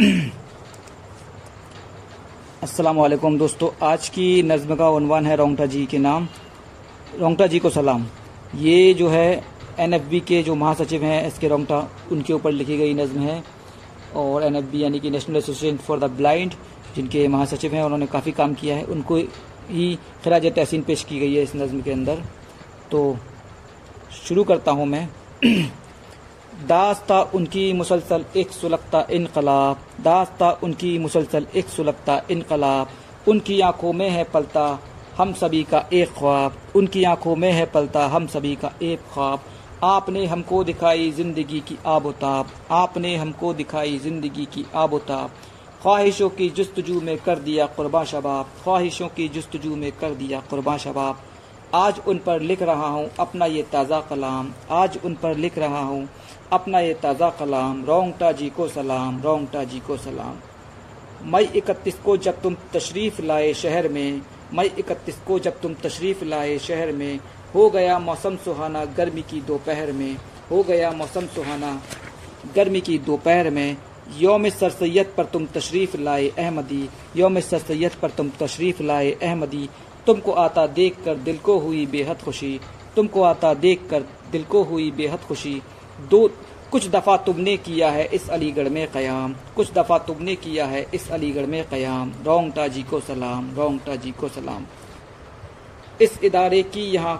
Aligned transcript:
अस्सलाम 2.62 3.08
दोस्तों, 3.36 3.70
आज 3.82 4.08
की 4.08 4.42
नज़म 4.42 4.74
का 4.74 4.88
उनवान 4.88 5.26
है 5.26 5.36
रोंगटा 5.36 5.66
जी 5.66 5.86
के 5.86 5.98
नाम। 5.98 6.28
रोंगटा 7.18 7.46
जी 7.46 7.58
को 7.58 7.70
सलाम। 7.70 8.06
ये 8.56 8.94
जो 8.94 9.08
है 9.08 9.44
एनएफबी 9.78 10.20
के 10.20 10.42
जो 10.42 10.54
महासचिव 10.54 11.04
हैं 11.04 11.26
एस 11.26 11.38
के 11.38 11.48
रोंगटा, 11.48 11.90
उनके 12.12 12.32
ऊपर 12.32 12.52
लिखी 12.52 12.76
गई 12.78 12.94
नज़म 12.94 13.20
है। 13.20 13.44
और 14.16 14.42
एनएफबी 14.42 14.82
यानी 14.82 15.00
कि 15.00 15.10
national 15.10 15.36
association 15.36 15.76
for 15.76 15.98
the 15.98 16.04
blind 16.04 16.52
जिनके 16.96 17.28
महासचिव 17.28 17.74
हैं, 17.74 17.82
उन्होंने 17.82 18.06
काफ़ी 18.06 18.32
काम 18.32 18.54
किया 18.54 18.76
है। 18.76 18.84
उनको 18.84 19.16
ही 19.16 19.98
खराज 20.24 20.46
तहसीन 20.46 20.82
पेश 20.82 21.04
की 21.04 21.18
गई 21.18 21.34
है 21.34 21.42
इस 21.42 21.56
नज़म 21.56 21.80
के 21.80 21.92
अंदर। 21.92 22.22
तो 22.90 23.16
शुरू 24.28 24.44
करता 24.44 24.72
हूँ 24.72 24.86
मैं। 24.86 25.08
दास्ता 26.52 27.20
उनकी 27.34 27.72
मुसलसल 27.72 28.24
एक 28.36 28.50
सुलगता 28.50 29.06
इनकलाब, 29.10 29.76
दास्ता 30.00 30.50
उनकी 30.62 30.98
मुसलसल 30.98 31.46
एक 31.56 31.68
सुलगता 31.68 32.20
इनकलाब। 32.30 32.88
उनकी 33.28 33.60
आँखों 33.60 33.92
में 33.92 34.08
है 34.10 34.24
पलता 34.24 34.78
हम 35.18 35.32
सभी 35.32 35.62
का 35.62 35.84
एक 35.92 36.08
ख्वाब। 36.08 36.56
उनकी 36.76 37.04
आँखों 37.04 37.36
में 37.36 37.50
है 37.52 37.64
पलता 37.66 38.06
हम 38.06 38.26
सभी 38.26 38.54
का 38.56 38.72
एक 38.82 39.00
ख्वाब। 39.14 39.40
आपने 39.84 40.24
हमको 40.26 40.62
दिखाई 40.64 41.10
ज़िंदगी 41.10 41.60
की 41.60 41.78
आबोताब। 41.86 42.50
आपने 42.70 43.16
हमको 43.16 43.52
दिखाई 43.54 43.98
ज़िंदगी 43.98 44.44
की 44.44 44.64
आबोताब। 44.74 45.30
ख्वाहिशों 45.82 46.28
की 46.28 46.48
जस्तजू 46.50 47.00
में 47.00 47.16
कर 47.18 47.38
दिया 47.38 47.66
कुर्बा 47.66 48.04
शबाब। 48.04 48.46
ख्वाहिशों 48.64 49.08
की 49.08 49.28
जस्तजू 49.28 49.76
में 49.76 49.90
कर 49.92 50.14
दिया 50.14 50.40
कुर्बा 50.40 50.76
शबाब। 50.76 51.22
आज 51.74 52.00
उन 52.08 52.18
पर 52.18 52.40
लिख 52.40 52.62
रहा 52.62 52.86
हूँ 52.86 53.10
अपना 53.20 53.46
ये 53.46 53.62
ताज़ा 53.62 54.00
कलाम, 54.00 54.50
आज 54.70 54.98
उन 55.04 55.14
पर 55.14 55.36
लिख 55.36 55.58
रहा 55.58 55.80
हूँ 55.80 56.08
अपना 56.52 56.78
ये 56.80 56.94
ताज़ा 56.94 57.28
कलाम, 57.30 57.84
रोंगटा 57.84 58.30
जी 58.32 58.48
को 58.50 58.66
सलाम, 58.68 59.20
रोंगटा 59.22 59.62
जी 59.64 59.80
को 59.80 59.96
सलाम। 59.96 60.38
मई 61.32 61.44
इकतीस 61.56 61.98
को 62.04 62.16
जब 62.16 62.40
तुम 62.42 62.56
तशरीफ़ 62.74 63.20
लाए 63.22 63.52
शहर 63.54 63.88
में, 63.88 64.20
मई 64.54 64.70
इकतीस 64.78 65.18
को 65.26 65.38
जब 65.38 65.60
तुम 65.60 65.74
तशरीफ़ 65.74 66.24
लाए 66.24 66.58
शहर 66.58 66.92
में, 66.92 67.20
हो 67.54 67.68
गया 67.70 67.98
मौसम 67.98 68.36
सुहाना 68.36 68.84
गर्मी 68.96 69.22
की 69.22 69.40
दोपहर 69.42 69.92
में, 69.92 70.16
हो 70.50 70.62
गया 70.62 70.90
मौसम 70.92 71.26
सुहाना 71.26 71.80
गर्मी 72.56 72.80
की 72.80 72.98
दोपहर 73.00 73.50
में 73.50 73.76
योम 74.10 74.48
सर 74.48 74.70
सैद 74.70 75.12
पर 75.16 75.24
तुम 75.24 75.46
तशरीफ़ 75.46 75.96
लाए 75.96 76.28
अहमदी, 76.28 76.88
योम 77.16 77.40
सर 77.40 77.58
सैद 77.60 77.94
पर 78.02 78.10
तुम 78.10 78.30
तशरीफ़ 78.40 78.82
लाए 78.82 79.10
अहमदी। 79.12 79.68
तुमको 80.06 80.32
आता 80.32 80.66
देख 80.68 80.96
कर 81.04 81.14
दिल 81.16 81.38
को 81.38 81.58
हुई 81.58 81.84
बेहद 81.86 82.22
खुशी, 82.22 82.60
तुमको 82.96 83.22
आता 83.22 83.52
देख 83.56 83.86
कर 83.90 84.04
दिल 84.32 84.44
को 84.44 84.62
हुई 84.62 84.90
बेहद 84.90 85.20
खुशी। 85.20 85.60
दो, 86.10 86.28
कुछ 86.72 86.88
दफ़ा 86.88 87.16
तुमने 87.16 87.56
किया 87.56 87.90
है 87.90 88.04
इस 88.06 88.28
अलीगढ़ 88.30 88.68
में 88.68 88.86
क़याम, 88.92 89.34
कुछ 89.56 89.72
दफ़ा 89.72 89.98
तुमने 89.98 90.34
किया 90.36 90.66
है 90.66 90.86
इस 90.94 91.10
अलीगढ़ 91.10 91.46
में 91.46 91.64
क़याम। 91.68 92.12
रोंगटा 92.26 92.66
जी 92.68 92.82
को 92.82 93.00
सलाम, 93.00 93.50
रोंगटा 93.56 93.96
जी 93.96 94.10
को 94.10 94.28
सलाम। 94.28 94.66
इस 96.00 96.18
इदारे 96.24 96.62
की 96.62 96.82
यहाँ 96.82 97.16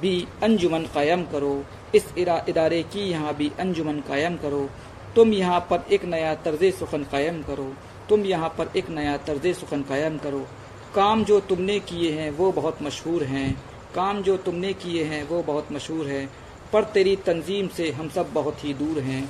भी 0.00 0.26
अंजुमन 0.42 0.82
कायम 0.94 1.24
करो, 1.24 1.64
इस 1.94 2.06
इदारे 2.18 2.82
की 2.82 3.10
यहाँ 3.10 3.34
भी 3.34 3.50
अंजुमन 3.60 4.00
कायम 4.00 4.36
करो। 4.36 4.68
तुम 5.16 5.32
यहाँ 5.32 5.60
पर 5.60 5.84
एक 5.92 6.04
नया 6.04 6.34
तर्ज 6.34 6.64
सुखन 6.74 7.02
कायम 7.02 7.42
करो। 7.42 7.72
तुम 8.08 8.20
यहाँ 8.20 8.48
पर 8.48 8.76
एक 8.76 8.90
नया 8.90 9.16
तर्ज 9.16 9.46
सुखन 9.56 9.82
कायम 9.82 10.16
करो। 10.18 10.46
काम 10.94 11.24
जो 11.24 11.40
तुमने 11.40 11.78
किए 11.80 12.10
हैं, 12.12 12.30
वो 12.30 12.52
बहुत 12.52 12.82
मशहूर 12.82 13.24
हैं। 13.24 13.50
काम 13.94 14.22
जो 14.22 14.36
तुमने 14.36 14.72
किए 14.72 15.04
हैं, 15.04 15.22
वो 15.28 15.42
बहुत 15.42 15.72
मशहूर 15.72 16.06
है। 16.06 16.26
पर 16.72 16.84
तेरी 16.84 17.16
तंजीम 17.16 17.68
से 17.68 17.90
हम 17.90 18.08
सब 18.08 18.32
बहुत 18.32 18.64
ही 18.64 18.74
दूर 18.74 18.98
हैं। 18.98 19.28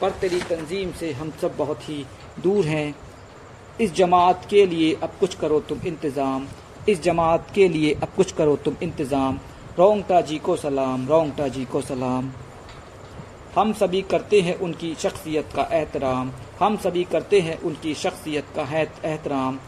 पर 0.00 0.10
तेरी 0.10 0.40
तंजीम 0.40 0.92
से 0.92 1.12
हम 1.12 1.32
सब 1.40 1.56
बहुत 1.56 1.88
ही 1.88 2.04
दूर 2.42 2.66
हैं। 2.66 2.94
इस 3.80 3.94
जमात 3.94 4.46
के 4.50 4.66
लिए 4.66 4.94
अब 4.94 5.12
कुछ 5.20 5.34
करो 5.34 5.60
तुम 5.60 5.78
इंतज़ाम। 5.86 6.46
इस 6.88 7.02
जमात 7.02 7.50
के 7.54 7.68
लिए 7.68 7.92
अब 7.94 8.08
कुछ 8.16 8.32
करो 8.32 8.56
तुम 8.56 8.76
इंतज़ाम। 8.82 9.38
रोंगटा 9.78 10.20
जी 10.20 10.38
को 10.38 10.56
सलाम, 10.56 11.06
रोंगटा 11.08 11.48
जी 11.48 11.64
को 11.64 11.80
सलाम। 11.80 12.32
हम 13.56 13.72
सभी 13.72 14.00
करते 14.02 14.40
हैं 14.40 14.54
उनकी 14.58 14.94
शख्सियत 14.94 15.52
का 15.56 15.62
एहतराम। 15.72 16.30
हम 16.58 16.76
सभी 16.76 17.04
करते 17.04 17.40
हैं 17.40 17.58
उनकी 17.60 17.94
शख्सियत 17.94 18.46
का 18.56 18.62
एहतराम। 19.04 19.58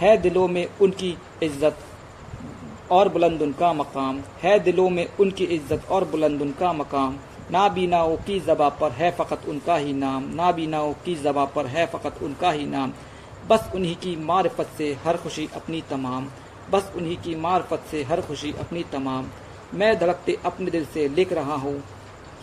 है 0.00 0.16
दिलों 0.16 0.46
में 0.48 0.66
उनकी 0.80 1.10
इज़्ज़त 1.42 1.78
और 2.92 3.08
बुलंद 3.08 3.42
उनका 3.42 3.72
मकाम। 3.72 4.20
है 4.42 4.58
दिलों 4.60 4.88
में 4.90 5.06
उनकी 5.20 5.44
इज़्ज़त 5.46 5.90
और 5.90 6.04
बुलंद 6.04 6.42
उनका 6.42 6.72
मकाम। 6.72 7.18
नाबीनाओं 7.50 8.16
की 8.16 8.40
जबा 8.40 8.68
पर 8.80 8.92
है 8.92 9.10
फ़कत 9.12 9.48
उनका 9.48 9.76
ही 9.76 9.92
नाम। 9.94 10.28
नाबीनाओं 10.34 10.92
की 11.04 11.14
जबा 11.22 11.44
पर 11.54 11.66
है 11.66 11.86
फ़कत 11.86 12.22
उनका 12.22 12.50
ही 12.50 12.66
नाम। 12.66 12.92
बस 13.48 13.70
उन्हीं 13.74 13.96
की 13.96 14.16
मारफत 14.26 14.70
से 14.78 14.92
हर 15.04 15.16
खुशी 15.16 15.48
अपनी 15.56 15.82
तमाम। 15.90 16.30
बस 16.70 16.92
उन्हीं 16.96 17.16
की 17.16 17.34
मारफत 17.40 17.84
से 17.90 18.02
हर 18.02 18.20
खुशी 18.20 18.54
अपनी 18.60 18.84
तमाम। 18.92 19.30
मैं 19.74 19.98
धड़कते 19.98 20.36
अपने 20.46 20.70
दिल 20.70 20.84
से 20.94 21.08
लिख 21.08 21.32
रहा 21.32 21.54
हूँ 21.56 21.82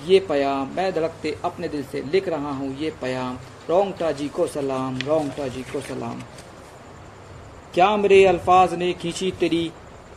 ये 0.06 0.20
पयाम, 0.20 0.72
मैं 0.76 0.92
धड़कते 0.94 1.36
अपने 1.46 1.68
दिल 1.68 1.84
से 1.84 2.02
लिख 2.04 2.28
रहा 2.28 2.52
हूँ 2.52 2.76
ये 2.78 2.94
पयाम। 3.02 3.38
रोंगटा 3.70 4.12
जी 4.12 4.28
को 4.30 4.48
सलाम, 4.48 4.98
रोंगटा 5.00 5.48
जी 5.48 5.62
को 5.64 5.82
सलाम। 5.82 6.22
क्या 7.74 7.96
मेरे 7.98 8.24
अल्फाज 8.26 8.74
ने 8.74 8.92
खींची 8.94 9.32
तेरी 9.32 9.72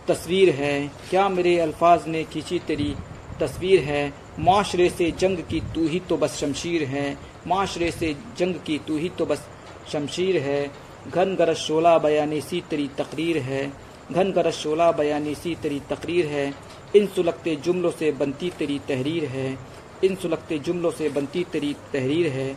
तस्वीर 0.08 0.50
है? 0.50 0.88
क्या 1.10 1.28
मेरे 1.28 1.58
अल्फाज 1.60 2.06
ने 2.08 2.24
खींची 2.24 2.58
तेरी 2.58 2.94
तस्वीर 3.40 3.80
है? 3.80 4.12
माशरे 4.38 4.88
से 4.90 5.10
जंग 5.10 5.38
की 5.50 5.60
तू 5.74 5.86
ही 5.88 6.00
तो 6.00 6.16
बस 6.16 6.36
शमशीर 6.36 6.82
है। 6.84 7.16
माशरे 7.46 7.90
से 7.90 8.14
जंग 8.38 8.54
की 8.66 8.78
तू 8.78 8.96
ही 8.96 9.08
तो 9.08 9.26
बस 9.26 9.46
शमशीर 9.92 10.38
है। 10.38 10.70
घन 11.08 11.34
गरज 11.34 11.56
शोला 11.56 11.96
बयानी 11.98 12.40
सी 12.40 12.62
तेरी 12.70 12.88
तकरीर 12.98 13.38
है। 13.38 13.66
घन 14.12 14.32
गरज 14.32 14.52
शोला 14.52 14.90
बयानी 14.92 15.34
सी 15.34 15.54
तेरी 15.54 15.80
तकरीर 15.90 16.26
है। 16.26 16.52
इन 16.94 17.06
सुलगते 17.06 17.56
जुमलों 17.56 17.90
से 17.90 18.12
बनती 18.12 18.50
तेरी 18.50 18.78
तहरीर 18.78 19.24
है, 19.24 19.58
इन 20.04 20.14
सुलगते 20.14 20.58
जुमलों 20.58 20.90
से 20.90 21.08
बनती 21.08 21.44
तेरी 21.44 21.76
तहरीर 21.92 22.28
है। 22.32 22.56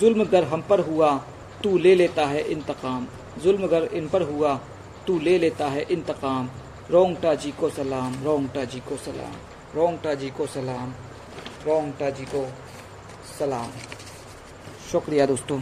जुल्म 0.00 0.24
गर 0.24 0.44
हम 0.44 0.62
पर 0.62 0.80
हुआ, 0.80 1.16
तू 1.62 1.78
ले 1.78 1.94
लेता 1.94 2.26
है 2.26 2.40
इंतकाम। 2.50 3.06
जुल्म 3.42 3.66
गर 3.66 3.84
इन 3.84 4.08
पर 4.08 4.22
हुआ, 4.22 4.54
तू 5.06 5.18
ले 5.18 5.38
लेता 5.38 5.68
है 5.68 5.82
इंतकाम। 5.90 6.50
रोंगटा 6.90 7.34
जी 7.34 7.50
को 7.50 7.70
सलाम, 7.70 8.22
रोंगटा 8.24 8.64
जी 8.64 8.80
को 8.80 8.96
सलाम, 8.96 9.34
रोंगटा 9.74 10.14
जी 10.14 10.30
को 10.30 10.46
सलाम, 10.46 10.92
रोंगटा 11.66 12.10
जी 12.10 12.24
को 12.24 12.46
सलाम। 13.38 13.70
शुक्रिया 14.92 15.26
दोस्तों, 15.26 15.60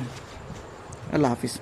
अल्लाह 1.13 1.31
हाफिज़। 1.31 1.59